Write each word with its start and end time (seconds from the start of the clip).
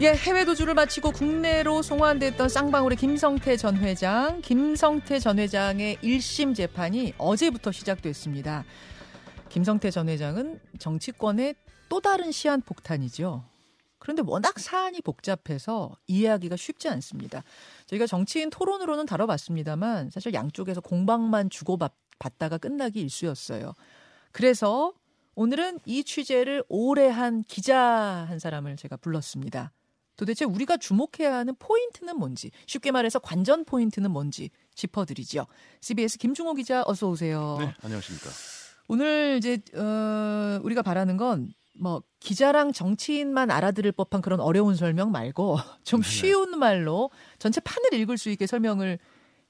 예, 0.00 0.08
해외 0.08 0.44
도주를 0.44 0.74
마치고 0.74 1.12
국내로 1.12 1.80
송환됐던 1.80 2.48
쌍방울의 2.48 2.98
김성태 2.98 3.56
전 3.56 3.76
회장, 3.76 4.40
김성태 4.40 5.20
전 5.20 5.38
회장의 5.38 5.98
1심 5.98 6.52
재판이 6.52 7.14
어제부터 7.16 7.70
시작됐습니다. 7.70 8.64
김성태 9.50 9.92
전 9.92 10.08
회장은 10.08 10.58
정치권의 10.80 11.54
또 11.88 12.00
다른 12.00 12.32
시한 12.32 12.60
폭탄이죠. 12.60 13.44
그런데 14.00 14.24
워낙 14.26 14.58
사안이 14.58 15.00
복잡해서 15.00 15.96
이해하기가 16.08 16.56
쉽지 16.56 16.88
않습니다. 16.88 17.44
저희가 17.86 18.08
정치인 18.08 18.50
토론으로는 18.50 19.06
다뤄봤습니다만 19.06 20.10
사실 20.10 20.34
양쪽에서 20.34 20.80
공방만 20.80 21.50
주고받다가 21.50 22.58
끝나기 22.58 23.00
일쑤였어요. 23.00 23.74
그래서 24.32 24.92
오늘은 25.36 25.78
이 25.84 26.02
취재를 26.02 26.64
오래 26.68 27.06
한 27.06 27.44
기자 27.44 27.78
한 27.78 28.40
사람을 28.40 28.76
제가 28.76 28.96
불렀습니다. 28.96 29.70
도대체 30.16 30.44
우리가 30.44 30.76
주목해야 30.76 31.34
하는 31.34 31.54
포인트는 31.58 32.16
뭔지, 32.18 32.50
쉽게 32.66 32.90
말해서 32.90 33.18
관전 33.18 33.64
포인트는 33.64 34.10
뭔지 34.10 34.50
짚어드리죠. 34.74 35.46
CBS 35.80 36.18
김중호 36.18 36.54
기자 36.54 36.82
어서 36.86 37.08
오세요. 37.08 37.56
네, 37.60 37.74
안녕하십니까. 37.82 38.30
오늘 38.88 39.36
이제 39.38 39.58
어, 39.74 40.60
우리가 40.62 40.82
바라는 40.82 41.16
건 41.16 41.52
뭐 41.74 42.02
기자랑 42.20 42.72
정치인만 42.72 43.50
알아들을 43.50 43.90
법한 43.92 44.22
그런 44.22 44.40
어려운 44.40 44.76
설명 44.76 45.10
말고 45.10 45.56
좀 45.84 46.02
네네. 46.02 46.10
쉬운 46.12 46.58
말로 46.58 47.10
전체 47.38 47.60
판을 47.60 47.94
읽을 47.94 48.16
수 48.16 48.30
있게 48.30 48.46
설명을 48.46 48.98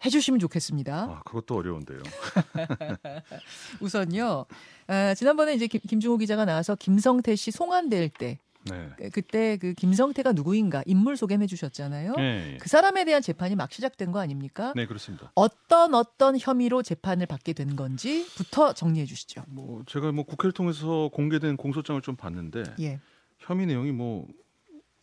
해주시면 0.04 0.40
좋겠습니다. 0.40 0.94
아, 1.02 1.22
그것도 1.24 1.56
어려운데요. 1.56 2.02
우선요, 3.80 4.46
아, 4.88 5.14
지난번에 5.14 5.54
이제 5.54 5.66
김, 5.66 5.80
김중호 5.80 6.18
기자가 6.18 6.44
나와서 6.44 6.74
김성태 6.74 7.36
씨 7.36 7.50
송환될 7.50 8.10
때 8.10 8.38
네. 8.70 8.88
그- 8.96 9.10
그때 9.10 9.56
그 9.56 9.74
김성태가 9.74 10.32
누구인가 10.32 10.82
인물 10.86 11.16
소개해 11.16 11.46
주셨잖아요. 11.46 12.14
네, 12.16 12.58
그 12.60 12.68
사람에 12.68 13.04
대한 13.04 13.20
재판이 13.22 13.56
막 13.56 13.70
시작된 13.72 14.12
거 14.12 14.20
아닙니까? 14.20 14.72
네, 14.76 14.86
그렇습니다. 14.86 15.30
어떤 15.34 15.94
어떤 15.94 16.38
혐의로 16.38 16.82
재판을 16.82 17.26
받게 17.26 17.52
된 17.52 17.76
건지부터 17.76 18.72
정리해 18.72 19.04
주시죠. 19.06 19.42
뭐 19.48 19.82
제가 19.86 20.12
뭐 20.12 20.24
국회를 20.24 20.52
통해서 20.52 21.10
공개된 21.12 21.56
공소장을 21.56 22.00
좀 22.02 22.16
봤는데 22.16 22.64
예. 22.80 23.00
혐의 23.38 23.66
내용이 23.66 23.92
뭐 23.92 24.26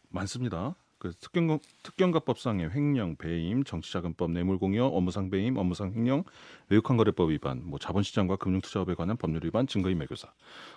많습니다. 0.09 0.75
그 0.98 1.14
특경 1.20 1.58
특경가법상의 1.81 2.70
횡령, 2.75 3.16
배임, 3.16 3.64
정치자금법, 3.64 4.31
뇌물공여, 4.31 4.86
업무상 4.86 5.31
배임, 5.31 5.58
업무상 5.58 5.94
횡령, 5.96 6.23
외국한 6.70 6.96
거래법 6.96 7.31
위반, 7.31 7.62
뭐 7.64 7.80
자본시장과 7.80 8.36
금융투자업에 8.36 8.94
관한 8.94 9.18
법률 9.18 9.44
위반, 9.44 9.66
증거인 9.66 9.98
매교사 9.98 10.31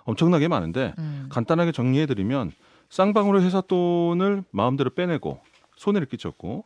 엄청나게 0.05 0.49
많은데 0.49 0.95
음. 0.99 1.27
간단하게 1.31 1.73
정리해드리면 1.73 2.53
쌍방울의 2.95 3.43
회사 3.43 3.61
돈을 3.61 4.45
마음대로 4.53 4.91
빼내고 4.91 5.41
손해를 5.75 6.07
끼쳤고 6.07 6.65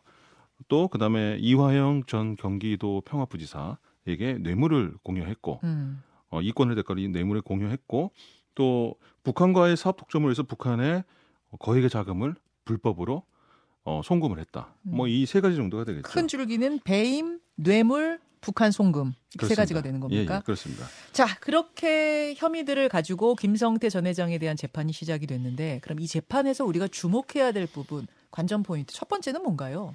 또 0.69 0.89
그다음에 0.89 1.39
이화영 1.41 2.03
전 2.07 2.37
경기도 2.37 3.01
평화부지사에게 3.07 4.37
뇌물을 4.41 4.93
공여했고 5.03 5.61
음. 5.65 6.03
어, 6.29 6.43
이권을 6.43 6.75
대가로 6.75 7.01
이 7.01 7.09
뇌물을 7.09 7.41
공여했고 7.41 8.11
또 8.55 8.97
북한과의 9.23 9.79
사업 9.79 9.97
독점을 9.97 10.29
위해서 10.29 10.43
북한에 10.43 11.03
거액의 11.61 11.89
자금을 11.89 12.35
불법으로 12.67 13.23
어, 13.85 14.03
송금을 14.05 14.39
했다. 14.39 14.75
음. 14.83 14.97
뭐이 14.97 15.25
세 15.25 15.41
가지 15.41 15.57
정도가 15.57 15.85
되겠죠. 15.85 16.11
큰 16.11 16.29
줄기는 16.29 16.79
배임, 16.85 17.41
뇌물, 17.55 18.21
북한 18.41 18.71
송금 18.71 19.13
이렇게 19.35 19.47
세 19.47 19.55
그렇습니다. 19.55 19.63
가지가 19.63 19.83
되는 19.83 19.99
예, 19.99 20.01
겁니까? 20.01 20.37
예, 20.37 20.41
그렇습니다. 20.45 20.87
자, 21.13 21.27
그렇게 21.41 22.35
혐의들을 22.37 22.89
가지고 22.89 23.35
김성태 23.35 23.89
전 23.91 24.07
회장에 24.07 24.39
대한 24.39 24.57
재판이 24.57 24.93
시작이 24.93 25.27
됐는데 25.27 25.81
그럼 25.83 26.01
이 26.01 26.07
재판에서 26.07 26.65
우리가 26.65 26.89
주목해야 26.89 27.53
될 27.53 27.67
부분 27.67 28.07
관전 28.31 28.63
포인트 28.63 28.95
첫 28.95 29.09
번째는 29.09 29.43
뭔가요? 29.43 29.95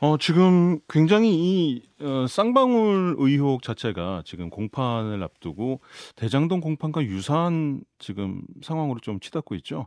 어, 0.00 0.18
지금 0.18 0.80
굉장히 0.88 1.34
이 1.34 1.82
어, 2.00 2.26
쌍방울 2.28 3.16
의혹 3.18 3.62
자체가 3.62 4.22
지금 4.26 4.50
공판을 4.50 5.22
앞두고 5.22 5.80
대장동 6.16 6.60
공판과 6.60 7.04
유사한 7.04 7.82
지금 7.98 8.42
상황으로 8.62 8.98
좀 9.00 9.20
치닫고 9.20 9.54
있죠. 9.56 9.86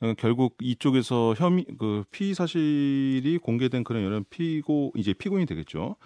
어, 0.00 0.14
결국 0.16 0.56
이쪽에서 0.62 1.34
혐의 1.36 1.66
그 1.78 2.04
피의 2.12 2.34
사실이 2.34 3.38
공개된 3.42 3.84
그런 3.84 4.04
여러 4.04 4.22
피고 4.30 4.92
이제 4.96 5.12
피고인이 5.12 5.46
되겠죠. 5.46 5.96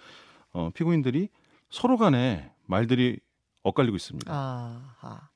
어, 0.53 0.69
피고인들이 0.73 1.29
서로 1.69 1.97
간에 1.97 2.51
말들이 2.65 3.19
엇갈리고 3.63 3.95
있습니다. 3.95 4.31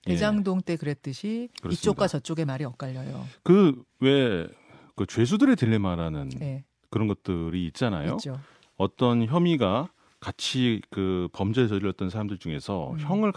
예. 0.08 0.12
대장동 0.12 0.62
때 0.62 0.76
그랬듯이 0.76 1.50
그렇습니다. 1.62 1.74
이쪽과 1.74 2.08
저쪽의 2.08 2.46
말이 2.46 2.64
엇갈려요. 2.66 3.26
그 3.44 3.84
왜그 4.00 5.06
죄수들의 5.08 5.56
딜레마라는 5.56 6.30
네, 6.38 6.64
그런 6.90 7.08
것들이 7.08 7.66
있잖아요. 7.68 8.14
있죠. 8.14 8.40
어떤 8.76 9.26
혐의가 9.26 9.90
같이 10.20 10.82
그 10.90 11.30
범죄를 11.34 11.70
저질렀던 11.70 12.10
사람들 12.10 12.38
중에서 12.38 12.92
음. 12.92 13.00
형을 13.00 13.32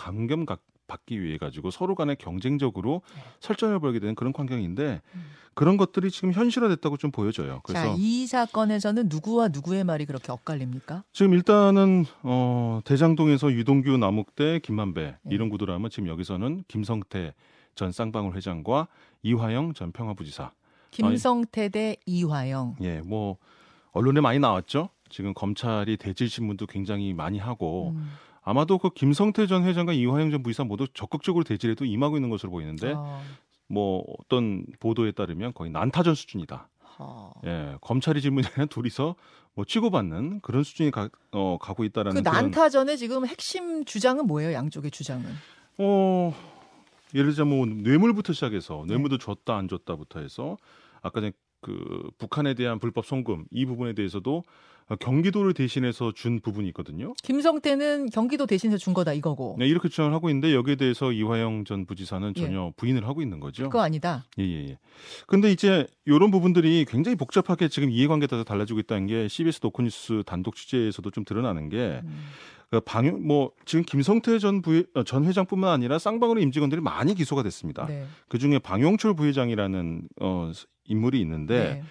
가- 0.47 0.59
받기 0.91 1.23
위해 1.23 1.39
가지고 1.39 1.71
서로 1.71 1.95
간에 1.95 2.15
경쟁적으로 2.17 3.03
네. 3.15 3.23
설전을 3.41 3.78
벌게 3.78 4.01
되는 4.01 4.15
그런 4.15 4.33
환경인데 4.37 5.01
음. 5.15 5.25
그런 5.55 5.77
것들이 5.77 6.11
지금 6.11 6.33
현실화됐다고 6.33 6.97
좀 6.97 7.11
보여져요. 7.11 7.61
그래서 7.65 7.87
자, 7.89 7.95
이 7.99 8.27
사건에서는 8.27 9.09
누구와 9.09 9.49
누구의 9.49 9.84
말이 9.84 10.05
그렇게 10.06 10.33
엇갈립니까? 10.33 11.05
지금 11.12 11.33
일단은 11.34 12.05
어 12.23 12.81
대장동에서 12.84 13.53
유동규 13.53 13.97
남욱대 13.97 14.61
김만배 14.61 15.03
네. 15.23 15.34
이런 15.34 15.49
구도라면 15.49 15.91
지금 15.91 16.09
여기서는 16.09 16.65
김성태 16.69 17.34
전 17.75 17.93
쌍방울 17.93 18.34
회장과 18.37 18.89
이화영 19.23 19.75
전 19.75 19.93
평화부지사 19.93 20.53
김성태 20.91 21.69
대 21.69 21.97
이화영. 22.06 22.77
예 22.81 23.00
뭐 23.05 23.37
언론에 23.93 24.21
많이 24.21 24.39
나왔죠. 24.39 24.89
지금 25.09 25.34
검찰이 25.34 25.97
대질 25.97 26.31
신문도 26.31 26.67
굉장히 26.67 27.12
많이 27.12 27.39
하고 27.39 27.91
음. 27.97 28.09
아마도 28.43 28.78
그 28.78 28.91
김성태 28.91 29.47
전 29.47 29.65
회장과 29.65 29.93
이화영 29.93 30.31
전 30.31 30.43
부지사 30.43 30.65
모두 30.65 30.87
적극적으로 30.95 31.45
대질에도 31.45 31.84
임하고 31.84 32.17
있는 32.17 32.31
것으로 32.31 32.51
보이는데 32.51 32.93
어, 32.97 33.21
뭐 33.69 34.05
어떤 34.19 34.65
보도에 34.81 35.12
따르면 35.12 35.53
거의 35.55 35.71
난타전 35.71 36.15
수준이다. 36.15 36.69
어. 36.99 37.33
예, 37.47 37.77
검찰이 37.81 38.21
질문하면 38.21 38.69
둘이서 38.69 39.15
뭐 39.55 39.65
치고받는 39.65 40.41
그런 40.41 40.62
수준이 40.62 40.91
가, 40.91 41.09
어, 41.33 41.59
가고 41.61 41.83
그 41.83 41.87
있다라는 41.87 42.23
그런 42.23 42.34
난타전의 42.34 42.99
지금 42.99 43.27
핵심 43.27 43.84
주장은 43.84 44.27
뭐예요? 44.27 44.53
양쪽의 44.53 44.91
주장은. 44.91 45.25
어 45.79 46.34
예를 47.15 47.31
들자면 47.31 47.56
뭐 47.56 47.67
뇌물부터 47.67 48.33
시작해서 48.33 48.84
네. 48.87 48.95
뇌물도 48.95 49.19
줬다 49.19 49.56
안 49.56 49.69
줬다부터 49.69 50.21
해서 50.21 50.56
아까 51.03 51.21
전에 51.21 51.33
그 51.60 52.10
북한에 52.19 52.54
대한 52.54 52.78
불법 52.78 53.06
송금 53.06 53.44
이 53.50 53.66
부분에 53.66 53.93
대해서도 53.94 54.44
경기도를 54.98 55.54
대신해서 55.54 56.12
준 56.12 56.41
부분이 56.41 56.66
있거든요. 56.69 57.15
김성태는 57.22 58.10
경기도 58.10 58.47
대신해서 58.47 58.76
준 58.76 58.93
거다 58.93 59.12
이거고. 59.12 59.54
네, 59.59 59.69
이렇게 59.69 59.88
주장을 59.88 60.12
하고 60.12 60.28
있는데 60.31 60.53
여기에 60.53 60.76
대해서 60.76 61.12
이화영 61.12 61.65
전 61.65 61.87
부지사는 61.87 62.34
전혀 62.34 62.72
부인을 62.76 63.06
하고 63.06 63.22
있는 63.22 63.38
거죠. 63.38 63.65
그거 63.65 63.82
아니다. 63.82 64.25
예, 64.38 64.43
예, 64.43 64.69
예. 64.70 64.78
근데 65.28 65.53
이제 65.53 65.87
이런 66.06 66.32
부분들이 66.32 66.84
굉장히 66.88 67.16
복잡하게 67.16 67.69
지금 67.69 67.91
이해관계에 67.91 68.26
따라 68.26 68.43
달라지고 68.43 68.81
있다는 68.81 69.06
게 69.06 69.28
CBS 69.28 69.60
노컷뉴스 69.62 70.25
단독 70.26 70.56
취재에서도 70.56 71.09
좀 71.12 71.25
드러나는 71.25 71.69
게 71.69 72.00
음. 72.03 72.25
그 72.70 72.81
방영 72.81 73.26
뭐 73.26 73.50
지금 73.64 73.84
김성태 73.84 74.38
전 74.38 74.62
부회, 74.62 74.84
어, 74.94 75.03
전 75.03 75.25
회장뿐만 75.25 75.70
아니라 75.70 75.98
쌍방울의 75.98 76.42
임직원들이 76.44 76.81
많이 76.81 77.14
기소가 77.14 77.42
됐습니다. 77.42 77.86
네. 77.86 78.06
그 78.28 78.38
중에 78.38 78.60
방용철 78.60 79.14
부회장이라는 79.14 80.03
어, 80.20 80.53
인물이 80.84 81.20
있는데 81.20 81.75
네. 81.75 81.82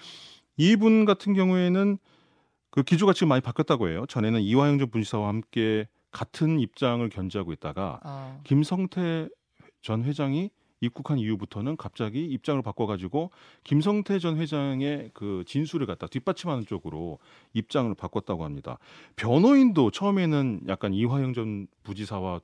이분 0.55 1.03
같은 1.03 1.33
경우에는 1.33 1.97
그 2.71 2.83
기조가 2.83 3.13
지금 3.13 3.27
많이 3.27 3.41
바뀌었다고 3.41 3.89
해요. 3.89 4.05
전에는 4.07 4.41
이화영 4.41 4.77
전 4.77 4.89
부지사와 4.89 5.27
함께 5.27 5.87
같은 6.11 6.59
입장을 6.59 7.07
견지하고 7.09 7.51
있다가 7.51 7.99
아, 8.03 8.39
김성태 8.43 9.27
전 9.81 10.03
회장이 10.03 10.49
입국한 10.81 11.17
이후부터는 11.17 11.77
갑자기 11.77 12.25
입장을 12.25 12.61
바꿔가지고 12.61 13.31
김성태 13.63 14.19
전 14.19 14.37
회장의 14.37 15.11
그 15.13 15.43
진술을 15.45 15.85
갖다 15.87 16.07
뒷받침하는 16.07 16.65
쪽으로 16.65 17.19
입장을 17.53 17.93
바꿨다고 17.95 18.43
합니다. 18.45 18.77
변호인도 19.15 19.91
처음에는 19.91 20.61
약간 20.67 20.93
이화영 20.93 21.33
전 21.33 21.67
부지사와 21.83 22.41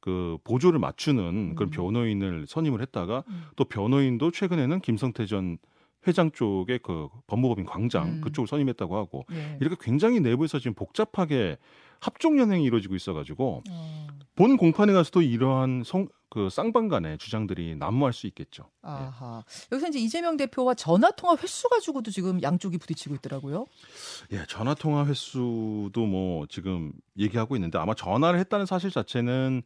그 0.00 0.36
보조를 0.44 0.78
맞추는 0.78 1.54
그런 1.54 1.68
음. 1.68 1.70
변호인을 1.70 2.46
선임을 2.46 2.82
했다가 2.82 3.24
음. 3.26 3.42
또 3.56 3.64
변호인도 3.64 4.30
최근에는 4.30 4.80
김성태 4.80 5.26
전 5.26 5.58
회장 6.06 6.30
쪽의 6.30 6.80
그 6.82 7.08
법무법인 7.26 7.64
광장 7.64 8.06
음. 8.06 8.20
그쪽을 8.20 8.46
선임했다고 8.46 8.96
하고 8.96 9.24
네. 9.30 9.56
이렇게 9.60 9.76
굉장히 9.80 10.20
내부에서 10.20 10.58
지금 10.58 10.74
복잡하게 10.74 11.56
합종 12.04 12.38
연행이 12.38 12.64
이루어지고 12.64 12.94
있어가지고 12.94 13.62
어, 13.70 14.06
본 14.36 14.56
공판에 14.56 14.92
가서도 14.92 15.22
이러한 15.22 15.82
성, 15.84 16.08
그 16.28 16.50
쌍방간의 16.50 17.18
주장들이 17.18 17.76
난무할 17.76 18.12
수 18.12 18.26
있겠죠. 18.26 18.64
아하. 18.82 19.42
여기서 19.72 19.88
이제 19.88 19.98
이재명 20.00 20.36
대표와 20.36 20.74
전화 20.74 21.10
통화 21.12 21.36
횟수 21.36 21.68
가지고도 21.68 22.10
지금 22.10 22.42
양쪽이 22.42 22.76
부딪히고 22.78 23.14
있더라고요. 23.16 23.66
예, 24.32 24.44
전화 24.48 24.74
통화 24.74 25.06
횟수도 25.06 26.04
뭐 26.06 26.46
지금 26.48 26.92
얘기하고 27.18 27.56
있는데 27.56 27.78
아마 27.78 27.94
전화를 27.94 28.38
했다는 28.40 28.66
사실 28.66 28.90
자체는 28.90 29.62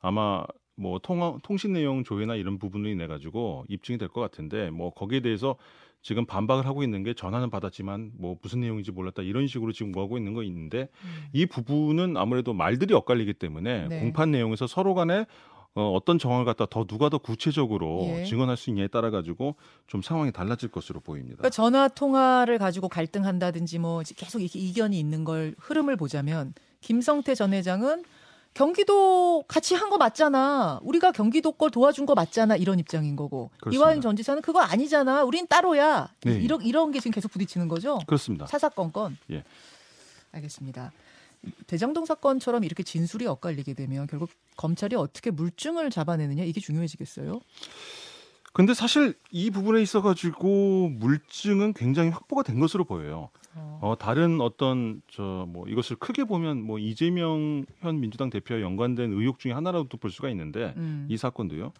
아마 0.00 0.44
뭐 0.76 0.98
통화 1.00 1.36
통신 1.42 1.72
내용 1.74 2.02
조회나 2.04 2.34
이런 2.36 2.58
부분이 2.58 2.94
내 2.94 3.06
가지고 3.06 3.64
입증이 3.68 3.98
될 3.98 4.08
것 4.08 4.20
같은데 4.20 4.70
뭐 4.70 4.90
거기에 4.94 5.20
대해서 5.20 5.56
지금 6.02 6.26
반박을 6.26 6.66
하고 6.66 6.82
있는 6.82 7.02
게 7.02 7.14
전화는 7.14 7.48
받았지만 7.50 8.12
뭐 8.18 8.36
무슨 8.42 8.60
내용인지 8.60 8.90
몰랐다 8.90 9.22
이런 9.22 9.46
식으로 9.46 9.72
지금 9.72 9.92
뭐 9.92 10.02
하고 10.02 10.18
있는 10.18 10.34
거 10.34 10.42
있는데 10.42 10.88
음. 11.04 11.28
이 11.32 11.46
부분은 11.46 12.16
아무래도 12.16 12.52
말들이 12.52 12.92
엇갈리기 12.92 13.34
때문에 13.34 13.88
네. 13.88 14.00
공판 14.00 14.32
내용에서 14.32 14.66
서로 14.66 14.94
간에 14.94 15.26
어, 15.74 15.90
어떤 15.92 16.18
정황을 16.18 16.44
갖다 16.44 16.66
더 16.66 16.84
누가 16.84 17.08
더 17.08 17.16
구체적으로 17.16 18.04
예. 18.08 18.24
증언할 18.24 18.58
수 18.58 18.68
있냐에 18.68 18.88
따라 18.88 19.10
가지고 19.10 19.56
좀 19.86 20.02
상황이 20.02 20.30
달라질 20.30 20.70
것으로 20.70 21.00
보입니다. 21.00 21.38
그러니까 21.38 21.50
전화 21.50 21.88
통화를 21.88 22.58
가지고 22.58 22.88
갈등한다든지 22.88 23.78
뭐 23.78 24.02
계속 24.16 24.40
이렇게 24.40 24.58
이견이 24.58 24.98
있는 24.98 25.24
걸 25.24 25.54
흐름을 25.58 25.96
보자면 25.96 26.52
김성태 26.80 27.34
전 27.34 27.54
회장은 27.54 28.04
경기도 28.54 29.44
같이 29.48 29.74
한 29.74 29.88
거 29.90 29.98
맞잖아. 29.98 30.80
우리가 30.82 31.12
경기도 31.12 31.52
걸 31.52 31.70
도와준 31.70 32.06
거 32.06 32.14
맞잖아. 32.14 32.56
이런 32.56 32.78
입장인 32.78 33.16
거고. 33.16 33.50
그렇습니다. 33.60 33.84
이화영 33.86 34.00
전 34.00 34.16
지사는 34.16 34.40
그거 34.42 34.60
아니잖아. 34.60 35.24
우린 35.24 35.46
따로야. 35.46 36.08
네. 36.22 36.32
이런 36.40 36.62
이런 36.62 36.90
게 36.92 36.98
지금 37.00 37.12
계속 37.12 37.30
부딪히는 37.32 37.68
거죠. 37.68 37.98
그렇습니다. 38.06 38.46
사사건건. 38.46 39.16
예. 39.30 39.42
알겠습니다. 40.32 40.92
대장동 41.66 42.04
사건처럼 42.06 42.64
이렇게 42.64 42.82
진술이 42.82 43.26
엇갈리게 43.26 43.74
되면 43.74 44.06
결국 44.06 44.30
검찰이 44.56 44.94
어떻게 44.96 45.30
물증을 45.30 45.90
잡아내느냐 45.90 46.44
이게 46.44 46.60
중요해지겠어요. 46.60 47.40
근데 48.52 48.74
사실 48.74 49.14
이 49.30 49.50
부분에 49.50 49.80
있어 49.80 50.02
가지고 50.02 50.90
물증은 50.90 51.72
굉장히 51.72 52.10
확보가 52.10 52.42
된 52.42 52.60
것으로 52.60 52.84
보여요. 52.84 53.30
어. 53.54 53.78
어, 53.82 53.96
다른 53.98 54.40
어떤 54.40 55.02
저 55.10 55.46
뭐 55.48 55.66
이것을 55.68 55.96
크게 55.96 56.24
보면 56.24 56.62
뭐 56.62 56.78
이재명 56.78 57.64
현 57.80 58.00
민주당 58.00 58.30
대표와 58.30 58.60
연관된 58.60 59.12
의혹 59.12 59.38
중에 59.38 59.52
하나라도 59.52 59.96
볼 59.98 60.10
수가 60.10 60.28
있는데 60.30 60.74
음. 60.76 61.06
이 61.10 61.16
사건도요. 61.16 61.72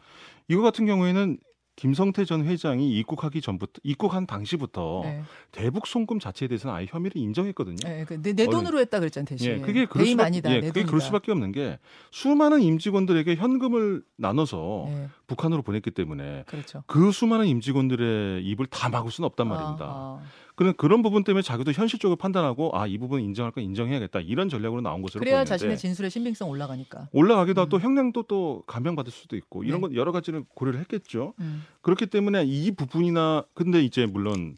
이거 0.48 0.62
같은 0.62 0.86
경우에는 0.86 1.38
김성태 1.76 2.24
전 2.26 2.44
회장이 2.44 2.96
입국하기 2.98 3.40
전부터 3.40 3.80
입국한 3.82 4.26
당시부터 4.26 5.00
네. 5.04 5.22
대북 5.52 5.86
송금 5.86 6.19
자체에 6.20 6.48
대해서는 6.48 6.74
아예 6.74 6.86
혐의를 6.88 7.16
인정했거든요. 7.20 7.76
네, 7.84 8.04
그 8.04 8.20
내, 8.20 8.34
내 8.34 8.46
돈으로 8.46 8.78
했다 8.80 8.98
그랬잖아요 9.00 9.24
대신. 9.26 9.50
예, 9.52 9.58
그게 9.58 9.86
그럴 9.86 10.06
수밖에, 10.06 10.26
아니다. 10.26 10.50
예, 10.50 10.54
내 10.56 10.60
그게 10.69 10.72
돈이다. 10.80 10.86
그럴 10.88 11.00
수밖에 11.00 11.32
없는 11.32 11.52
게 11.52 11.78
수많은 12.10 12.60
임직원들에게 12.60 13.34
현금을 13.36 14.02
나눠서 14.16 14.84
네, 14.88 15.08
북한으로 15.26 15.62
보냈기 15.62 15.90
때문에 15.92 16.44
그렇죠. 16.46 16.84
그 16.86 17.10
수많은 17.10 17.46
임직원들의 17.46 18.44
입을 18.44 18.66
다 18.66 18.88
막을 18.90 19.10
수는 19.10 19.26
없단 19.26 19.48
말입니다. 19.48 19.84
아, 19.88 20.22
그런 20.54 20.74
그런 20.76 21.02
부분 21.02 21.24
때문에 21.24 21.40
자기도 21.42 21.72
현실적으로 21.72 22.16
판단하고 22.16 22.76
아 22.78 22.86
이 22.86 22.98
부분 22.98 23.22
인정할 23.22 23.52
건 23.52 23.64
인정해야겠다 23.64 24.20
이런 24.20 24.50
전략으로 24.50 24.82
나온 24.82 25.00
것으로 25.00 25.20
그래야 25.20 25.36
보이는데 25.36 25.48
자신의 25.48 25.78
진술의 25.78 26.10
신빙성 26.10 26.50
올라가니까. 26.50 27.08
올라가기도 27.12 27.58
음. 27.58 27.62
하고 27.62 27.69
또 27.70 27.80
형량도 27.80 28.24
또 28.24 28.62
감형받을 28.66 29.10
수도 29.10 29.34
있고 29.36 29.64
이런 29.64 29.80
네. 29.80 29.88
건 29.88 29.94
여러 29.94 30.12
가지를 30.12 30.44
고려를 30.54 30.78
했겠죠. 30.80 31.32
음. 31.40 31.61
그렇기 31.80 32.06
때문에 32.06 32.44
이 32.44 32.70
부분이나 32.72 33.44
근데 33.54 33.82
이제 33.82 34.06
물론 34.06 34.56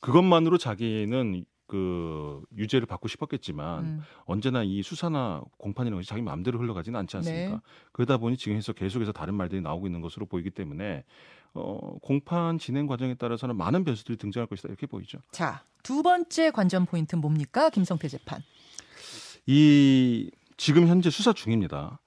그것만으로 0.00 0.58
자기는 0.58 1.44
그 1.66 2.42
유죄를 2.56 2.86
받고 2.86 3.08
싶었겠지만 3.08 3.84
음. 3.84 4.02
언제나 4.24 4.62
이 4.62 4.82
수사나 4.82 5.42
공판이라는 5.58 5.98
것이 5.98 6.08
자기 6.08 6.22
마음대로 6.22 6.58
흘러가지는 6.58 6.98
않지 7.00 7.18
않습니까? 7.18 7.50
네. 7.50 7.60
그러다 7.92 8.16
보니 8.16 8.38
지금에서 8.38 8.72
계속해서 8.72 9.12
다른 9.12 9.34
말들이 9.34 9.60
나오고 9.60 9.86
있는 9.86 10.00
것으로 10.00 10.24
보이기 10.24 10.50
때문에 10.50 11.04
어, 11.52 11.98
공판 12.00 12.58
진행 12.58 12.86
과정에 12.86 13.14
따라서는 13.14 13.56
많은 13.56 13.84
변수들이 13.84 14.16
등장할 14.16 14.46
것이다 14.46 14.68
이렇게 14.68 14.86
보이죠. 14.86 15.18
자, 15.30 15.62
두 15.82 16.02
번째 16.02 16.50
관전 16.50 16.86
포인트는 16.86 17.20
뭡니까? 17.20 17.68
김성태 17.68 18.08
재판. 18.08 18.42
이 19.46 20.30
지금 20.56 20.86
현재 20.88 21.10
수사 21.10 21.34
중입니다. 21.34 22.00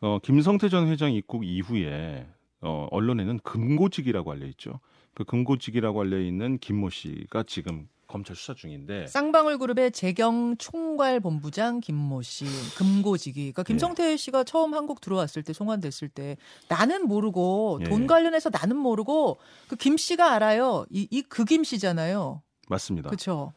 어, 0.00 0.18
김성태 0.18 0.68
전 0.68 0.88
회장 0.88 1.12
입국 1.12 1.44
이후에 1.44 2.26
어, 2.64 2.88
언론에는 2.90 3.38
금고직이라고 3.40 4.32
알려 4.32 4.46
있죠. 4.46 4.80
그 5.14 5.24
금고직이라고 5.24 6.00
알려 6.00 6.18
있는 6.18 6.58
김모 6.58 6.90
씨가 6.90 7.44
지금 7.46 7.88
검찰 8.06 8.36
수사 8.36 8.54
중인데 8.54 9.06
쌍방울 9.06 9.58
그룹의 9.58 9.90
재경 9.92 10.56
총괄 10.58 11.20
본부장 11.20 11.80
김모 11.80 12.22
씨 12.22 12.44
금고직이. 12.76 13.40
그러니까 13.52 13.62
김성태 13.64 14.16
씨가 14.16 14.44
처음 14.44 14.74
한국 14.74 15.00
들어왔을 15.00 15.42
때 15.42 15.52
송환됐을 15.52 16.08
때 16.08 16.36
나는 16.68 17.06
모르고 17.08 17.80
예. 17.82 17.84
돈 17.88 18.06
관련해서 18.06 18.50
나는 18.50 18.76
모르고 18.76 19.38
그 19.68 19.76
김 19.76 19.96
씨가 19.96 20.32
알아요. 20.32 20.84
이이그 20.90 21.44
김 21.44 21.64
씨잖아요. 21.64 22.42
맞습니다. 22.68 23.08
그렇죠. 23.10 23.52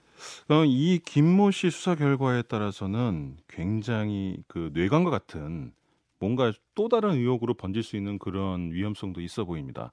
어, 0.49 0.63
이 0.65 0.99
김모 1.05 1.51
씨 1.51 1.69
수사 1.69 1.95
결과에 1.95 2.41
따라서는 2.41 3.37
굉장히 3.47 4.37
그 4.47 4.71
뇌관과 4.73 5.11
같은 5.11 5.71
뭔가 6.19 6.51
또 6.75 6.89
다른 6.89 7.11
의혹으로 7.11 7.53
번질 7.53 7.83
수 7.83 7.95
있는 7.95 8.17
그런 8.19 8.71
위험성도 8.71 9.21
있어 9.21 9.45
보입니다. 9.45 9.91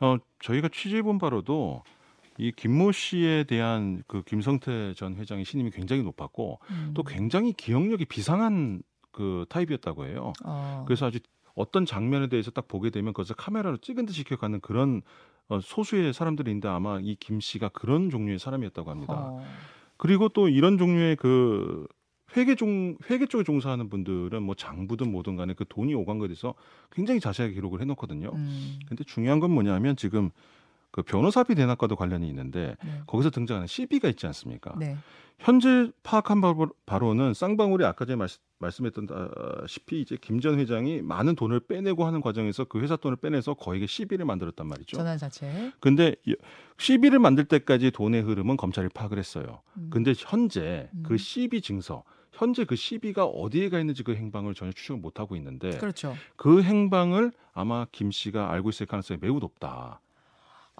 어, 0.00 0.16
저희가 0.40 0.68
취재해본 0.68 1.18
바로도 1.18 1.82
이 2.38 2.52
김모 2.52 2.92
씨에 2.92 3.44
대한 3.44 4.02
그 4.06 4.22
김성태 4.22 4.94
전 4.94 5.16
회장의 5.16 5.44
신임이 5.44 5.70
굉장히 5.70 6.02
높았고 6.02 6.58
음. 6.70 6.90
또 6.94 7.02
굉장히 7.02 7.52
기억력이 7.52 8.06
비상한 8.06 8.82
그 9.12 9.44
타입이었다고 9.48 10.06
해요. 10.06 10.32
어. 10.44 10.84
그래서 10.86 11.06
아주 11.06 11.18
어떤 11.54 11.84
장면에 11.84 12.28
대해서 12.28 12.50
딱 12.50 12.68
보게 12.68 12.90
되면 12.90 13.12
그것을 13.12 13.34
카메라로 13.36 13.78
찍은 13.78 14.06
듯이 14.06 14.24
기억하는 14.24 14.60
그런 14.60 15.02
어, 15.48 15.60
소수의 15.60 16.12
사람들이 16.14 16.50
있는데 16.50 16.68
아마 16.68 16.98
이 17.02 17.16
김 17.20 17.40
씨가 17.40 17.70
그런 17.70 18.08
종류의 18.08 18.38
사람이었다고 18.38 18.90
합니다. 18.90 19.14
어. 19.14 19.44
그리고 19.96 20.28
또 20.30 20.48
이런 20.48 20.78
종류의 20.78 21.16
그 21.16 21.86
회계 22.36 22.54
종 22.54 22.96
회계 23.10 23.26
쪽에 23.26 23.42
종사하는 23.44 23.88
분들은 23.88 24.42
뭐 24.42 24.54
장부든 24.54 25.10
뭐든 25.10 25.36
간에 25.36 25.54
그 25.54 25.64
돈이 25.68 25.94
오간 25.94 26.18
것에 26.18 26.28
대해서 26.28 26.54
굉장히 26.90 27.20
자세하게 27.20 27.54
기록을 27.54 27.80
해 27.80 27.84
놓거든요. 27.86 28.30
음. 28.34 28.78
근데 28.88 29.04
중요한 29.04 29.40
건 29.40 29.50
뭐냐면 29.50 29.96
지금 29.96 30.30
그 30.92 31.02
변호사비 31.02 31.54
대납과도 31.54 31.94
관련이 31.96 32.28
있는데 32.28 32.76
네. 32.84 33.00
거기서 33.06 33.30
등장하는 33.30 33.66
CB가 33.66 34.08
있지 34.08 34.26
않습니까? 34.26 34.74
네. 34.78 34.96
현재 35.38 35.90
파악한 36.02 36.40
바로- 36.42 36.70
바로는 36.84 37.32
쌍방울이 37.32 37.82
아까 37.86 38.04
전에 38.04 38.16
말씀, 38.16 38.40
말씀했던 38.58 39.06
다시피 39.06 40.02
이제 40.02 40.18
김 40.20 40.38
전 40.40 40.58
회장이 40.58 41.00
많은 41.00 41.34
돈을 41.34 41.60
빼내고 41.60 42.04
하는 42.04 42.20
과정에서 42.20 42.64
그 42.64 42.80
회사 42.80 42.96
돈을 42.96 43.16
빼내서 43.16 43.54
거액의 43.54 43.88
CB를 43.88 44.26
만들었단 44.26 44.66
말이죠. 44.66 44.96
전환사채. 44.98 45.72
근데 45.80 46.14
이- 46.26 46.34
CB를 46.76 47.18
만들 47.20 47.44
때까지 47.46 47.90
돈의 47.92 48.20
흐름은 48.22 48.58
검찰이 48.58 48.88
파악을 48.90 49.16
했어요. 49.18 49.62
음. 49.78 49.88
근데 49.90 50.12
현재 50.14 50.90
음. 50.92 51.04
그 51.06 51.16
CB 51.16 51.62
증서, 51.62 52.02
현재 52.32 52.64
그 52.64 52.76
CB가 52.76 53.24
어디에 53.26 53.68
가 53.68 53.78
있는지 53.80 54.02
그 54.02 54.14
행방을 54.14 54.54
전혀 54.54 54.72
추측을 54.72 55.00
못 55.00 55.20
하고 55.20 55.36
있는데 55.36 55.76
그렇죠. 55.78 56.16
그 56.36 56.62
행방을 56.62 57.32
아마 57.52 57.86
김 57.92 58.10
씨가 58.10 58.50
알고 58.52 58.70
있을 58.70 58.86
가능성이 58.86 59.18
매우 59.20 59.38
높다. 59.38 60.00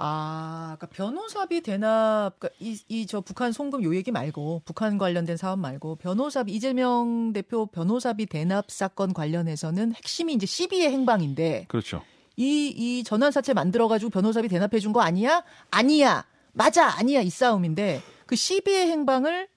아, 0.02 0.76
그러니까 0.78 0.86
변호사비 0.96 1.60
대납, 1.60 2.38
그러니까 2.38 2.56
이저 2.88 3.20
북한 3.20 3.52
송금 3.52 3.82
요 3.82 3.94
얘기 3.94 4.10
말고 4.10 4.62
북한 4.64 4.96
관련된 4.96 5.36
사업 5.36 5.58
말고 5.58 5.96
변호사비 5.96 6.52
이재명 6.52 7.34
대표 7.34 7.66
변호사비 7.66 8.24
대납 8.26 8.70
사건 8.70 9.12
관련해서는 9.12 9.92
핵심이 9.94 10.32
이제 10.32 10.46
CB의 10.46 10.90
행방인데 10.90 11.66
그렇죠. 11.68 12.02
이 12.36 12.72
이 12.74 13.04
전환 13.04 13.30
사채 13.30 13.52
만들어 13.52 13.88
가지고 13.88 14.08
변호사비 14.08 14.48
대납해 14.48 14.78
준 14.78 14.94
거 14.94 15.02
아니야? 15.02 15.44
아니야. 15.70 16.24
맞아. 16.52 16.86
아니야. 16.98 17.20
이 17.20 17.28
싸움인데 17.28 18.00
그 18.24 18.34
CB의 18.36 18.88
행방을 18.90 19.48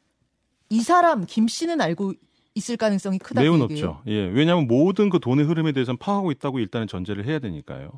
이 0.74 0.82
사람 0.82 1.26
김 1.28 1.48
씨는 1.48 1.82
알고 1.82 2.14
있을 2.56 2.78
가능성이 2.78 3.18
크다. 3.18 3.42
매우. 3.42 3.58
높죠. 3.58 4.02
예. 4.06 4.26
왜냐하면 4.28 4.68
모든 4.68 5.10
그 5.10 5.20
돈의 5.20 5.44
흐름에 5.46 5.72
대해서는 5.72 5.98
파악하고 5.98 6.30
있다고 6.32 6.60
일단은 6.60 6.86
전제를 6.86 7.26
해야 7.26 7.40
되니까요. 7.40 7.90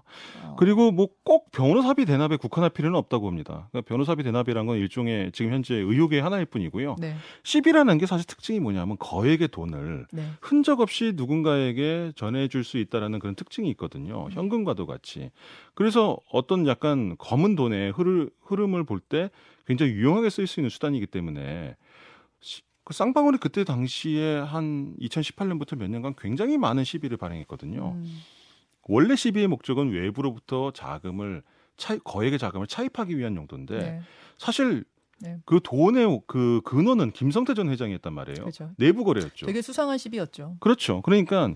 어. 0.44 0.55
그리고 0.58 0.91
뭐 0.91 1.08
꼭 1.25 1.51
변호사비 1.51 2.05
대납에 2.05 2.38
국한할 2.38 2.70
필요는 2.70 2.98
없다고 2.98 3.25
봅니다. 3.25 3.67
그러니까 3.72 3.82
변호사비 3.89 4.24
대납이란 4.24 4.65
건 4.67 4.77
일종의 4.77 5.32
지금 5.34 5.51
현재 5.51 5.74
의혹의 5.75 6.22
하나일 6.22 6.46
뿐이고요. 6.46 6.96
네. 7.00 7.15
CB라는 7.44 7.98
게 7.98 8.05
사실 8.05 8.25
특징이 8.27 8.60
뭐냐면 8.62 8.96
거액의 9.00 9.50
돈을 9.50 10.05
네. 10.13 10.24
흔적 10.39 10.79
없이 10.79 11.13
누군가에게 11.15 12.12
전해줄 12.15 12.63
수 12.63 12.77
있다라는 12.77 13.20
그런 13.20 13.36
특징이 13.36 13.70
있거든요. 13.72 14.27
현금과도 14.32 14.86
같이. 14.86 15.32
그래서 15.74 16.17
어떤 16.32 16.65
약간 16.67 17.15
검은 17.17 17.55
돈의 17.55 17.91
흐르, 17.91 18.29
흐름을 18.44 18.86
볼 18.86 19.00
때 19.01 19.29
굉장히 19.67 19.91
유용하게 19.94 20.29
쓸 20.29 20.46
수 20.48 20.60
있는 20.62 20.70
수단이기 20.70 21.08
때문에 21.08 21.41
시- 21.72 21.75
그 22.84 22.94
쌍방울이 22.94 23.39
그때 23.39 23.63
당시에 23.63 24.38
한 24.38 24.96
2018년부터 25.01 25.75
몇 25.75 25.89
년간 25.89 26.15
굉장히 26.18 26.58
많은 26.58 26.84
시비를 26.84 27.18
발행했거든요. 27.18 27.94
음. 27.94 28.20
원래 28.88 29.15
시비의 29.15 29.48
목적은 29.48 29.92
외부로부터 29.92 30.72
자금을 30.72 31.42
차입, 31.77 32.04
거액의 32.04 32.38
자금을 32.38 32.68
차입하기 32.68 33.18
위한 33.18 33.36
용도인데 33.36 33.77
네. 33.77 34.01
사실 34.38 34.86
네. 35.20 35.38
그 35.46 35.60
돈의 35.63 36.22
그 36.27 36.62
근원은 36.63 37.12
김성태 37.12 37.54
전 37.54 37.70
회장이었단 37.70 38.13
말이에요. 38.13 38.36
그렇죠. 38.36 38.72
내부 38.77 39.04
거래였죠. 39.04 39.46
되게 39.46 39.62
수상한 39.62 39.98
시비였죠. 39.98 40.58
그렇죠. 40.60 41.01
그러니까 41.01 41.56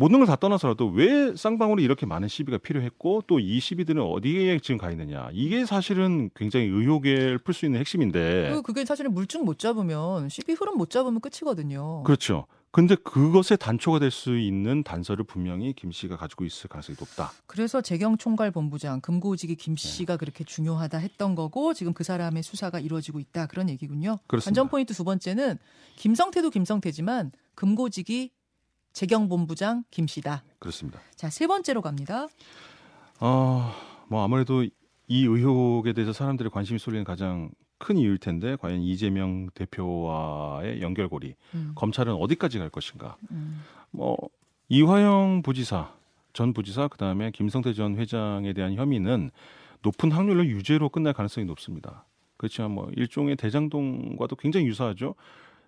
모든 0.00 0.18
걸 0.18 0.26
다 0.26 0.34
떠나서라도 0.36 0.88
왜 0.88 1.36
쌍방울이 1.36 1.84
이렇게 1.84 2.06
많은 2.06 2.26
시비가 2.26 2.56
필요했고 2.56 3.24
또 3.26 3.38
이 3.38 3.60
시비들은 3.60 4.00
어디에 4.02 4.58
지금 4.60 4.78
가 4.78 4.90
있느냐 4.92 5.28
이게 5.34 5.66
사실은 5.66 6.30
굉장히 6.34 6.66
의혹을 6.66 7.38
풀 7.38 7.52
수 7.52 7.66
있는 7.66 7.80
핵심인데 7.80 8.62
그게 8.64 8.86
사실은 8.86 9.12
물증 9.12 9.44
못 9.44 9.58
잡으면 9.58 10.30
시비 10.30 10.54
흐름 10.54 10.78
못 10.78 10.88
잡으면 10.88 11.20
끝이거든요. 11.20 12.02
그렇죠. 12.04 12.46
근데 12.72 12.94
그것의 12.94 13.58
단초가 13.58 13.98
될 13.98 14.10
수 14.10 14.38
있는 14.38 14.82
단서를 14.84 15.24
분명히 15.24 15.72
김 15.74 15.90
씨가 15.92 16.16
가지고 16.16 16.44
있을 16.46 16.68
가능성이 16.68 16.96
높다. 16.98 17.32
그래서 17.46 17.80
재경 17.82 18.16
총괄 18.16 18.50
본부장 18.52 19.00
금고직이 19.00 19.56
김 19.56 19.74
네. 19.74 19.88
씨가 19.88 20.16
그렇게 20.16 20.44
중요하다 20.44 20.96
했던 20.98 21.34
거고 21.34 21.74
지금 21.74 21.92
그 21.92 22.04
사람의 22.04 22.42
수사가 22.42 22.78
이루어지고 22.80 23.18
있다 23.20 23.46
그런 23.48 23.68
얘기군요. 23.68 24.18
그렇습니다. 24.28 24.48
관전 24.48 24.70
포인트 24.70 24.94
두 24.94 25.04
번째는 25.04 25.58
김성태도 25.96 26.48
김성태지만 26.50 27.32
금고직이 27.56 28.30
재경 28.92 29.28
본부장 29.28 29.84
김 29.90 30.06
씨다. 30.06 30.42
그렇습니다. 30.58 31.00
자 31.16 31.28
세 31.30 31.46
번째로 31.46 31.80
갑니다. 31.82 32.26
어, 33.20 33.72
뭐 34.08 34.24
아무래도 34.24 34.62
이 34.62 35.24
의혹에 35.24 35.92
대해서 35.92 36.12
사람들의 36.12 36.50
관심이 36.50 36.78
쏠리는 36.78 37.04
가장 37.04 37.50
큰 37.78 37.96
이유일 37.96 38.18
텐데 38.18 38.56
과연 38.60 38.80
이재명 38.82 39.48
대표와의 39.54 40.82
연결고리 40.82 41.34
음, 41.54 41.72
검찰은 41.74 42.12
어디까지 42.14 42.58
갈 42.58 42.68
것인가? 42.68 43.16
음, 43.30 43.62
뭐 43.90 44.16
이화영 44.68 45.42
부지사 45.42 45.92
전 46.32 46.52
부지사 46.52 46.88
그다음에 46.88 47.30
김성태 47.30 47.72
전 47.72 47.96
회장에 47.96 48.52
대한 48.52 48.74
혐의는 48.74 49.30
높은 49.82 50.12
확률로 50.12 50.44
유죄로 50.46 50.90
끝날 50.90 51.12
가능성이 51.12 51.46
높습니다. 51.46 52.04
그렇지만 52.36 52.70
뭐 52.70 52.90
일종의 52.96 53.36
대장동과도 53.36 54.36
굉장히 54.36 54.66
유사하죠. 54.66 55.14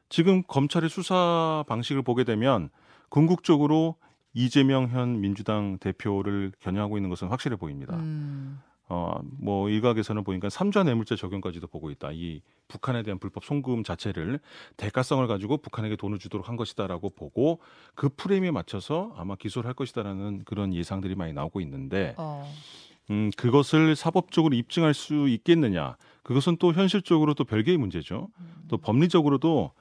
지금 0.09 0.43
검찰의 0.43 0.91
수사 0.91 1.65
방식을 1.67 2.03
보게 2.03 2.25
되면 2.25 2.69
궁극적으로 3.13 3.97
이재명 4.33 4.89
현 4.89 5.21
민주당 5.21 5.77
대표를 5.77 6.51
겨냥하고 6.61 6.97
있는 6.97 7.11
것은 7.11 7.29
확실해 7.29 7.57
보입니다. 7.57 7.95
음, 7.95 8.59
어, 8.89 9.21
뭐 9.39 9.69
일각에서는 9.69 10.25
보니까 10.25 10.49
삼자 10.49 10.83
뇌물죄 10.85 11.17
적용까지도 11.17 11.67
보고 11.67 11.91
있다. 11.91 12.13
이 12.13 12.41
북한에 12.69 13.03
대한 13.03 13.19
불법 13.19 13.45
송금 13.45 13.85
자체를 13.85 14.41
대가성을 14.79 15.27
가지고 15.27 15.59
북한에게 15.59 15.97
돈을 15.97 16.19
주도록 16.19 16.49
한 16.49 16.57
것이다라고 16.57 17.11
보고 17.11 17.61
그 17.95 18.09
프레임에 18.09 18.51
맞춰서 18.51 19.13
아마 19.19 19.37
기소를 19.37 19.69
할 19.69 19.75
것이다라는 19.75 20.45
그런 20.47 20.73
예상들이 20.73 21.15
많이 21.15 21.35
나오고 21.35 21.61
있는데 21.61 22.15
어, 22.17 22.51
음, 23.11 23.31
그것을 23.37 23.95
사법적으로 23.95 24.57
입증할 24.57 24.95
수 24.95 25.29
있겠느냐? 25.29 25.99
그것은 26.23 26.57
또 26.57 26.73
현실적으로 26.73 27.35
또 27.35 27.45
별개의 27.45 27.77
문제죠. 27.77 28.29
또 28.69 28.79
법리적으로도 28.79 29.73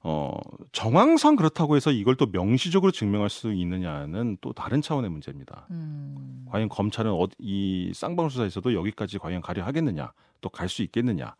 어, 0.00 0.32
정황상 0.72 1.36
그렇다고 1.36 1.76
해서 1.76 1.90
이걸 1.90 2.14
또 2.16 2.26
명시적으로 2.26 2.92
증명할 2.92 3.28
수 3.30 3.52
있느냐는 3.52 4.38
또 4.40 4.52
다른 4.52 4.80
차원의 4.80 5.10
문제입니다. 5.10 5.66
음, 5.70 6.46
과연 6.48 6.68
검찰은 6.68 7.10
어, 7.10 7.26
이 7.38 7.90
쌍방울 7.94 8.30
수사에서도 8.30 8.74
여기까지 8.74 9.18
과연 9.18 9.40
가려 9.42 9.64
하겠느냐, 9.64 10.12
또 10.40 10.50
갈 10.50 10.68
수 10.68 10.82
있겠느냐. 10.82 11.34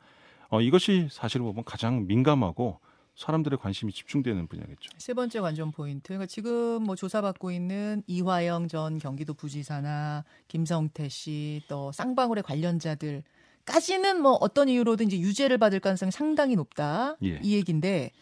어, 0.51 0.61
이것이 0.61 1.09
사실 1.11 1.41
보면 1.41 1.63
가장 1.65 2.07
민감하고 2.07 2.81
사람들의 3.15 3.59
관심이 3.59 3.93
집중되는 3.93 4.47
분야겠죠. 4.49 4.91
세 4.99 5.13
번째 5.15 5.41
관전 5.41 5.73
포인트. 5.73 6.09
그러니까 6.09 6.27
지금 6.27 6.83
뭐 6.85 6.95
조사받고 6.97 7.51
있는 7.51 8.03
이화영 8.07 8.69
전 8.69 8.99
경기도 8.99 9.35
부지사나 9.35 10.25
김성태 10.49 11.09
씨 11.09 11.61
또 11.69 11.91
쌍방울의 11.93 12.43
관련자들 12.45 13.23
까지는 13.65 14.23
뭐 14.23 14.33
어떤 14.41 14.69
이유로든 14.69 15.07
이제 15.07 15.19
유죄를 15.19 15.59
받을 15.59 15.79
가능성이 15.81 16.11
상당히 16.13 16.57
높다. 16.57 17.17
예. 17.25 17.39
이 17.43 17.55
얘기인데 17.55 18.13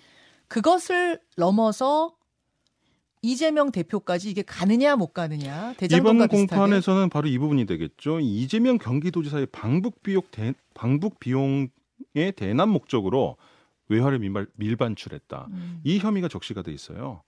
그것을 0.48 1.20
넘어서 1.36 2.14
이재명 3.22 3.72
대표까지 3.72 4.30
이게 4.30 4.42
가느냐 4.42 4.94
못 4.96 5.12
가느냐 5.12 5.74
이번 5.98 6.18
공판에서는 6.28 7.08
바로 7.10 7.28
이 7.28 7.38
부분이 7.38 7.66
되겠죠. 7.66 8.20
이재명 8.20 8.78
경기도지사의 8.78 9.46
방북 9.46 10.02
비용 10.02 10.22
대, 10.30 10.54
방북 10.74 11.18
비용의 11.18 12.32
대남 12.36 12.68
목적으로 12.70 13.36
외화를 13.88 14.18
밀, 14.20 14.32
밀반출했다. 14.54 15.46
음, 15.50 15.80
이 15.84 15.98
혐의가 15.98 16.28
적시가 16.28 16.62
돼 16.62 16.72
있어요. 16.72 17.22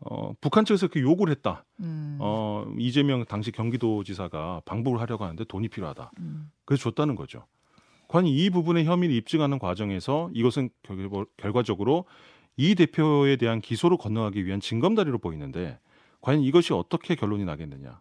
어, 0.00 0.32
북한 0.40 0.64
측에서 0.64 0.86
그 0.88 1.00
요구를 1.00 1.32
했다. 1.32 1.64
음, 1.80 2.18
어, 2.20 2.64
이재명 2.78 3.24
당시 3.24 3.50
경기도지사가 3.50 4.62
방북을 4.64 5.00
하려고 5.00 5.24
하는데 5.24 5.42
돈이 5.44 5.68
필요하다. 5.68 6.12
음. 6.20 6.50
그래서 6.64 6.84
줬다는 6.84 7.16
거죠. 7.16 7.44
과연 8.06 8.26
이 8.26 8.48
부분의 8.48 8.84
혐의를 8.84 9.14
입증하는 9.16 9.58
과정에서 9.58 10.30
이것은 10.32 10.70
결- 10.82 11.26
결과적으로 11.36 12.04
이 12.58 12.74
대표에 12.74 13.36
대한 13.36 13.60
기소로 13.62 13.96
건너가기 13.96 14.44
위한 14.44 14.60
징검다리로 14.60 15.18
보이는데 15.18 15.78
과연 16.20 16.42
이것이 16.42 16.72
어떻게 16.74 17.14
결론이 17.14 17.44
나겠느냐. 17.44 18.00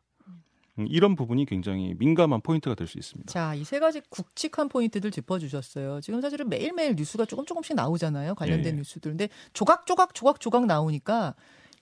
음, 0.80 0.88
이런 0.90 1.16
부분이 1.16 1.46
굉장히 1.46 1.94
민감한 1.98 2.42
포인트가 2.42 2.76
될 2.76 2.88
수 2.88 2.98
있습니다. 2.98 3.32
자, 3.32 3.54
이 3.56 3.64
세 3.64 3.80
가지 3.80 4.02
굵직한 4.10 4.68
포인트들 4.68 5.12
짚어주셨어요. 5.12 6.02
지금 6.02 6.22
사실은 6.22 6.50
매일매일 6.50 6.96
뉴스가 6.96 7.26
조금 7.26 7.46
조금씩 7.46 7.76
나오잖아요. 7.76 8.34
관련된 8.36 8.66
예, 8.66 8.72
예. 8.72 8.78
뉴스들. 8.78 9.12
근데 9.12 9.30
조각조각 9.54 10.16
조각조각 10.16 10.66
나오니까 10.66 11.36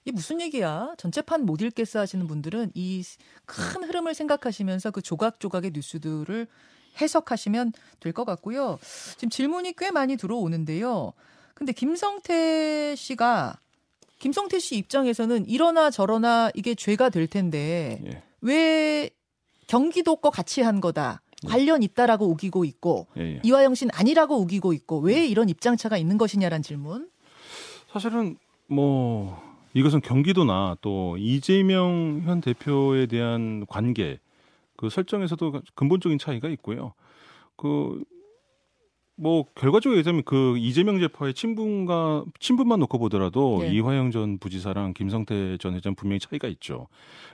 이게 0.03 0.12
무슨 0.12 0.39
얘기야? 0.41 0.94
전체판 0.98 1.46
못 1.46 1.62
읽겠어 1.62 2.00
하시는 2.00 2.27
분들은 2.27 2.72
이 2.75 3.01
큰 3.46 3.84
흐름을 3.86 4.13
생각하시면서 4.13 4.91
그 4.91 5.01
조각조각의 5.01 5.72
뉴스들을 5.74 6.48
해석하시면 7.01 7.74
될 8.01 8.13
것 8.13 8.25
같고요. 8.25 8.79
지금 9.15 9.29
질문이 9.29 9.74
꽤 9.77 9.91
많이 9.91 10.15
들어오는데요. 10.17 11.13
근데 11.55 11.71
김성태 11.71 12.95
씨가 12.95 13.57
김성태 14.19 14.59
씨 14.59 14.77
입장에서는 14.77 15.47
이러나 15.47 15.89
저러나 15.89 16.51
이게 16.53 16.75
죄가 16.75 17.09
될 17.09 17.27
텐데 17.27 18.01
예, 18.05 18.24
왜 18.41 19.09
경기도 19.67 20.17
거 20.17 20.29
같이 20.29 20.62
한 20.62 20.79
거다. 20.79 21.21
관련 21.47 21.83
있다라고 21.83 22.27
우기고 22.29 22.65
있고 22.65 23.07
예, 23.17 23.21
예. 23.21 23.39
이화영 23.43 23.75
씨는 23.75 23.91
아니라고 23.93 24.39
우기고 24.39 24.74
있고 24.74 25.00
왜 25.00 25.25
이런 25.25 25.50
입장차가 25.50 25.97
있는 25.97 26.17
것이냐라는 26.17 26.63
질문. 26.63 27.09
사실은 27.91 28.38
뭐 28.67 29.41
이것은 29.74 30.01
경기도나 30.01 30.77
또 30.81 31.17
이재명 31.17 32.21
현 32.25 32.41
대표에 32.41 33.05
대한 33.05 33.65
관계 33.67 34.19
그 34.75 34.89
설정에서도 34.89 35.62
근본적인 35.75 36.17
차이가 36.17 36.50
있고요. 36.50 36.93
그 37.55 38.03
뭐 39.17 39.45
결과적으로 39.55 39.98
얘기하자면 39.98 40.24
그 40.25 40.57
이재명 40.57 41.00
재파의 41.00 41.34
친분과 41.34 42.25
친분만 42.39 42.79
놓고 42.79 43.00
보더라도 43.00 43.60
네. 43.62 43.74
이화영 43.74 44.12
전 44.12 44.38
부지사랑 44.38 44.93
김성태 44.93 45.57
전 45.57 45.74
회장 45.74 45.95
분명히 45.95 46.19
차이가 46.19 46.48
있죠. 46.50 46.88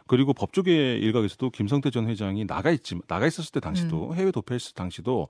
그리고 0.05 0.33
법조계 0.33 0.97
일각에서도 0.97 1.49
김성태 1.49 1.89
전 1.89 2.07
회장이 2.07 2.45
나가 2.45 2.69
있지 2.71 2.95
나가 3.07 3.25
있었을 3.25 3.51
때 3.51 3.59
당시도 3.59 4.15
해외 4.15 4.31
도피했을 4.31 4.73
당시도 4.75 5.27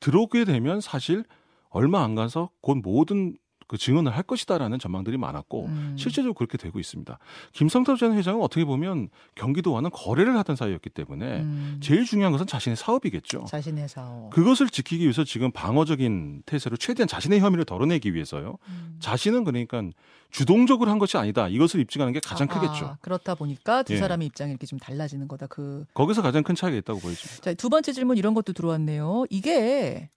들어오게 0.00 0.44
되면 0.44 0.80
사실 0.80 1.24
얼마 1.70 2.04
안 2.04 2.14
가서 2.14 2.50
곧 2.60 2.78
모든 2.82 3.36
그 3.66 3.76
증언을 3.76 4.14
할 4.14 4.22
것이다라는 4.22 4.78
전망들이 4.78 5.16
많았고 5.16 5.66
음. 5.66 5.96
실제로 5.98 6.34
그렇게 6.34 6.58
되고 6.58 6.78
있습니다. 6.78 7.18
김성태 7.52 7.96
전 7.96 8.14
회장은 8.14 8.40
어떻게 8.42 8.64
보면 8.64 9.08
경기도와는 9.34 9.90
거래를 9.90 10.36
하던 10.38 10.56
사이였기 10.56 10.90
때문에 10.90 11.40
음, 11.40 11.80
제일 11.82 12.04
중요한 12.04 12.32
것은 12.32 12.46
자신의 12.46 12.76
사업이겠죠. 12.76 13.44
자신의 13.48 13.88
사업. 13.88 14.30
그것을 14.30 14.68
지키기 14.68 15.04
위해서 15.04 15.24
지금 15.24 15.50
방어적인 15.52 16.42
태세로 16.46 16.76
최대한 16.76 17.08
자신의 17.08 17.40
혐의를 17.40 17.64
덜어내기 17.64 18.14
위해서요. 18.14 18.58
음. 18.68 18.96
자신은 19.00 19.44
그러니까 19.44 19.82
주동적으로 20.30 20.90
한 20.90 20.98
것이 20.98 21.16
아니다. 21.16 21.48
이것을 21.48 21.80
입증하는 21.80 22.12
게 22.12 22.20
가장 22.20 22.48
아, 22.50 22.54
크겠죠. 22.54 22.86
아, 22.86 22.98
그렇다 23.00 23.36
보니까 23.36 23.84
두 23.84 23.92
예. 23.94 23.98
사람의 23.98 24.26
입장이 24.26 24.50
이렇게 24.50 24.66
좀 24.66 24.80
달라지는 24.80 25.28
거다. 25.28 25.46
그 25.46 25.84
거기서 25.94 26.22
가장 26.22 26.42
큰 26.42 26.56
차이가 26.56 26.76
있다고 26.78 26.98
보여집니다. 26.98 27.42
자, 27.42 27.54
두 27.54 27.68
번째 27.68 27.92
질문 27.92 28.16
이런 28.16 28.34
것도 28.34 28.52
들어왔네요. 28.52 29.26
이게 29.30 30.10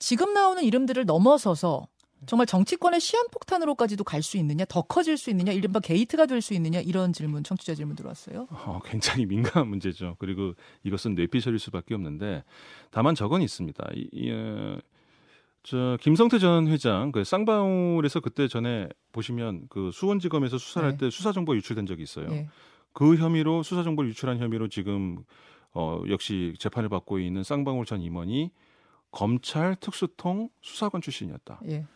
지금 0.00 0.34
나오는 0.34 0.60
이름들을 0.64 1.04
넘어서서 1.06 1.86
정말 2.26 2.46
정치권의 2.46 3.00
시한폭탄으로까지도 3.00 4.04
갈 4.04 4.22
수 4.22 4.36
있느냐, 4.38 4.64
더 4.66 4.82
커질 4.82 5.16
수 5.16 5.30
있느냐, 5.30 5.52
이른바 5.52 5.80
게이트가 5.80 6.26
될 6.26 6.40
수 6.40 6.54
있느냐 6.54 6.80
이런 6.80 7.12
질문, 7.12 7.42
청취자 7.42 7.74
질문 7.74 7.96
들어왔어요. 7.96 8.46
어, 8.50 8.80
굉장히 8.84 9.26
민감한 9.26 9.68
문제죠. 9.68 10.16
그리고 10.18 10.54
이것은 10.84 11.14
뇌피셜일 11.14 11.58
수밖에 11.58 11.94
없는데 11.94 12.44
다만 12.90 13.14
저건 13.14 13.42
있습니다. 13.42 13.84
이, 13.94 14.08
이, 14.12 14.30
어, 14.30 14.78
저 15.64 15.96
김성태 16.00 16.38
전 16.38 16.66
회장 16.68 17.12
그 17.12 17.22
쌍방울에서 17.24 18.20
그때 18.20 18.48
전에 18.48 18.88
보시면 19.12 19.66
그 19.68 19.90
수원지검에서 19.92 20.58
수사를 20.58 20.88
네. 20.88 20.92
할때 20.92 21.10
수사 21.10 21.32
정보 21.32 21.54
유출된 21.56 21.86
적이 21.86 22.02
있어요. 22.02 22.26
예. 22.32 22.48
그 22.92 23.16
혐의로 23.16 23.62
수사 23.62 23.82
정보를 23.82 24.10
유출한 24.10 24.38
혐의로 24.38 24.68
지금 24.68 25.24
어, 25.72 26.02
역시 26.08 26.54
재판을 26.58 26.88
받고 26.88 27.18
있는 27.20 27.42
쌍방울 27.42 27.86
전 27.86 28.02
임원이 28.02 28.50
검찰 29.12 29.76
특수통 29.76 30.48
수사관 30.62 31.00
출신이었다. 31.00 31.60
예. 31.68 31.86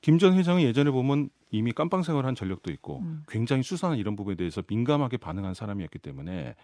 김 0.00 0.18
전 0.18 0.34
회장은 0.34 0.62
예전에 0.62 0.90
보면 0.90 1.30
이미 1.50 1.72
깜빵 1.72 2.02
생활한 2.02 2.34
전력도 2.34 2.70
있고 2.72 3.00
음. 3.00 3.24
굉장히 3.28 3.62
수사나 3.62 3.96
이런 3.96 4.16
부분에 4.16 4.36
대해서 4.36 4.62
민감하게 4.66 5.16
반응한 5.18 5.54
사람이었기 5.54 5.98
때문에 5.98 6.54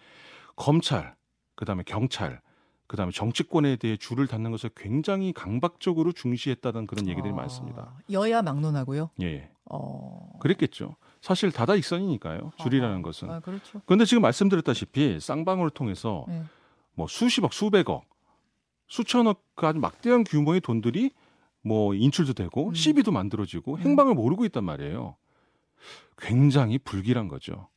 검찰, 0.55 1.15
그다음에 1.55 1.83
경찰, 1.85 2.41
그다음에 2.87 3.11
정치권에 3.11 3.75
대해 3.75 3.97
줄을 3.97 4.27
닫는 4.27 4.49
것을 4.51 4.69
굉장히 4.75 5.33
강박적으로 5.33 6.13
중시했다는 6.13 6.87
그런 6.87 7.07
얘기들이 7.07 7.33
아, 7.33 7.35
많습니다. 7.35 7.93
여야 8.11 8.41
막론하고요. 8.41 9.09
예, 9.21 9.25
예. 9.25 9.49
어. 9.65 10.37
그랬겠죠. 10.39 10.95
사실 11.21 11.51
다다익선이니까요. 11.51 12.53
줄이라는. 12.57 13.01
것은. 13.01 13.29
아, 13.29 13.39
그렇죠. 13.41 13.81
그런데 13.85 14.05
지금 14.05 14.21
말씀드렸다시피 14.21 15.19
쌍방울을 15.19 15.71
통해서 15.71 16.25
예. 16.29 16.43
뭐 16.93 17.07
수십억, 17.07 17.51
수백억, 17.53 18.05
수천억 18.87 19.43
아주 19.57 19.79
막대한 19.79 20.23
규모의 20.23 20.61
돈들이 20.61 21.11
뭐 21.61 21.93
인출도 21.93 22.33
되고 22.33 22.69
음. 22.69 22.73
시비도 22.73 23.11
만들어지고 23.11 23.75
음. 23.75 23.79
행방을 23.79 24.13
모르고 24.13 24.45
있단 24.45 24.63
말이에요. 24.63 25.15
굉장히 26.17 26.77
불길한 26.77 27.27
거죠. 27.27 27.67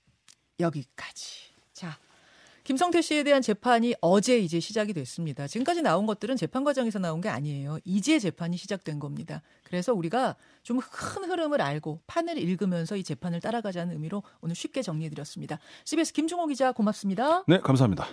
여기까지. 0.58 1.50
자, 1.72 1.98
김성태 2.64 3.00
씨에 3.02 3.22
대한 3.24 3.42
재판이 3.42 3.94
어제 4.00 4.38
이제 4.38 4.60
시작이 4.60 4.92
됐습니다. 4.92 5.46
지금까지 5.46 5.82
나온 5.82 6.06
것들은 6.06 6.36
재판 6.36 6.62
과정에서 6.62 6.98
나온 6.98 7.20
게 7.20 7.28
아니에요. 7.28 7.78
이제 7.84 8.18
재판이 8.18 8.56
시작된 8.56 8.98
겁니다. 8.98 9.42
그래서 9.64 9.92
우리가 9.94 10.36
좀 10.62 10.78
큰 10.78 11.24
흐름을 11.24 11.60
알고 11.60 12.00
판을 12.06 12.38
읽으면서 12.38 12.96
이 12.96 13.02
재판을 13.02 13.40
따라가자는 13.40 13.94
의미로 13.94 14.22
오늘 14.40 14.54
쉽게 14.54 14.82
정리해드렸습니다. 14.82 15.58
CBS 15.84 16.12
김중호 16.12 16.46
기자 16.46 16.72
고맙습니다. 16.72 17.44
네, 17.48 17.58
감사합니다. 17.58 18.06